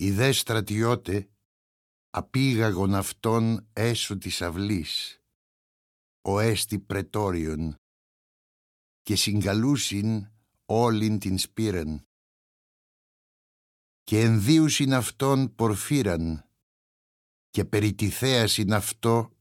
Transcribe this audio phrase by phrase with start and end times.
[0.00, 1.30] Οι δε στρατιώτε
[2.10, 5.22] απήγαγον αυτόν έσω της αυλής,
[6.22, 7.76] ο έστι πρετόριον,
[9.02, 10.30] και συγκαλούσιν
[10.64, 12.06] όλην την σπήραν.
[14.02, 16.48] Και ενδύουσιν αυτόν πορφύραν,
[17.50, 19.36] και περί τη θέασιν αυτό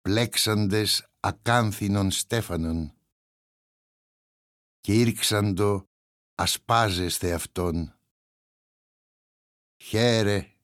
[0.00, 2.94] πλέξαντες ακάνθινον στέφανον.
[4.80, 5.88] Και ήρξαντο
[6.34, 7.93] ασπάζεστε αυτόν.
[9.82, 10.54] Χαίρε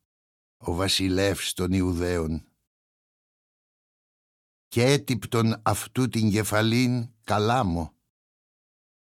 [0.57, 2.45] ο βασιλεύς των Ιουδαίων.
[4.69, 7.95] Και έτυπτον αυτού την κεφαλήν καλάμο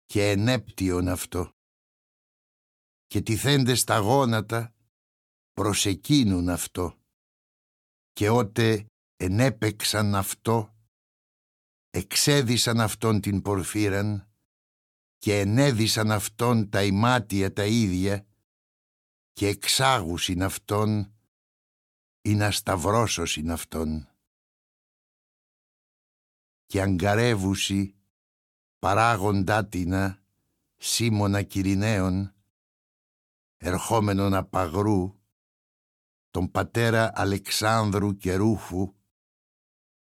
[0.06, 1.50] και ενέπτυον αυτό.
[3.06, 4.74] Και τυθέντες τα γόνατα
[5.52, 6.98] προσεκίνουν αυτό.
[8.12, 8.86] Και ότε
[9.16, 10.74] ενέπεξαν αυτό,
[11.90, 14.28] εξέδισαν αυτόν την πορφύραν
[15.18, 18.26] και ενέδισαν αυτόν τα ημάτια τα ίδια
[19.36, 21.14] και εξάγουσιν αυτόν
[22.22, 24.08] ή να σταυρώσωσιν αυτόν.
[26.66, 27.94] Και αγκαρεύουσι
[28.78, 30.22] παράγοντά τινα
[30.76, 32.34] Σίμωνα Κυριναίων
[33.56, 35.20] ερχόμενον απαγρού
[36.30, 38.94] τον πατέρα Αλεξάνδρου και Ρούφου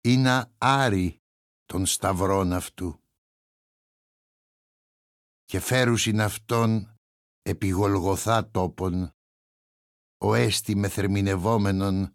[0.01, 1.21] ή να άρει
[1.67, 3.01] των σταυρών αυτού
[5.45, 7.00] και φέρουσιν αυτόν
[7.51, 9.15] επί Γολγοθά τόπον
[10.19, 12.15] ο έστι μεθερμινευόμενον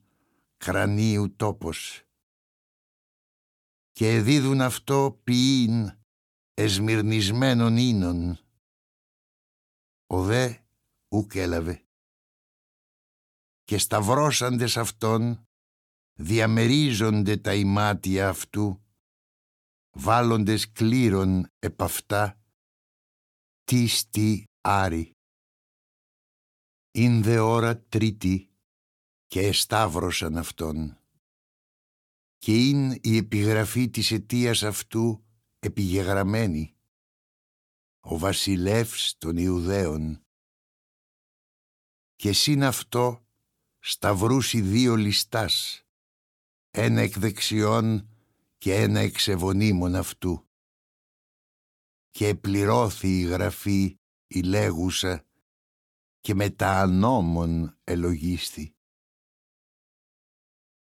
[0.57, 2.03] κρανίου τόπος
[3.91, 5.91] και εδίδουν αυτό ποιήν
[6.53, 8.39] εσμυρνισμένων ίνων.
[10.07, 10.53] Ο δε
[11.09, 11.85] ουκ έλαβε.
[13.63, 15.47] Και σταυρώσαντες αυτόν
[16.13, 18.83] διαμερίζονται τα ημάτια αυτού,
[19.91, 22.39] βάλλοντες κλήρων επ' αυτά,
[23.63, 25.14] τι άρη.
[26.97, 28.49] Ήν δε ώρα τρίτη
[29.27, 30.99] και εσταύρωσαν αυτόν.
[32.37, 35.25] Και είναι η επιγραφή της αιτίας αυτού
[35.59, 36.75] επιγεγραμμένη.
[37.99, 40.25] Ο βασιλεύς των Ιουδαίων.
[42.15, 43.25] Και συν αυτό
[43.79, 45.83] σταυρούσι δύο ληστάς,
[46.69, 48.09] ένα εκ δεξιών
[48.57, 49.27] και ένα εξ
[49.95, 50.47] αυτού.
[52.11, 55.24] Και επληρώθη η γραφή η λέγουσα
[56.25, 58.73] και μετά ανόμων ελογίστη.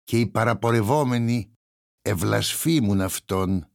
[0.04, 1.54] Και οι παραπορευόμενοι
[2.02, 3.68] ευλασφήμουν αυτόν,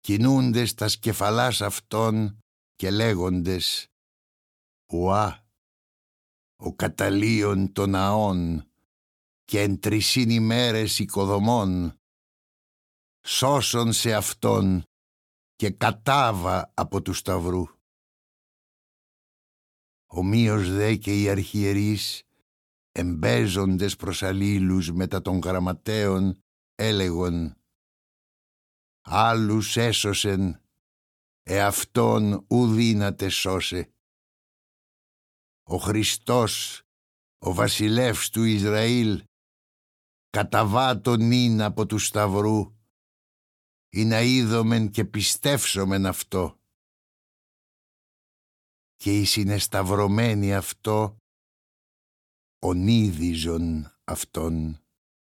[0.00, 2.38] κινούντες τα σκεφαλάς αυτών
[2.74, 3.86] και λέγοντες
[4.92, 5.46] «Ουά,
[6.56, 8.70] ο καταλίων των ναών
[9.44, 11.96] και εν τρισήν ημέρες οικοδομών,
[13.26, 14.82] σώσον σε αυτόν
[15.54, 17.73] και κατάβα από του σταυρού».
[20.16, 22.22] Ομοίως δε και οι αρχιερείς,
[22.92, 26.38] εμπέζοντες προς αλλήλους μετά των γραμματέων,
[26.74, 27.56] έλεγον
[29.00, 30.60] «Άλλους έσωσεν,
[31.42, 33.92] εαυτόν ουδύνατε σώσε».
[35.62, 36.82] Ο Χριστός,
[37.38, 39.24] ο βασιλεύς του Ισραήλ,
[40.30, 42.76] καταβάτων είναι από τους σταυρού,
[43.88, 46.58] ή να είδομεν και πιστεύσομεν αυτό
[49.04, 51.16] και οι συνεσταυρωμένοι αυτό
[52.58, 54.83] ονίδιζον αυτόν.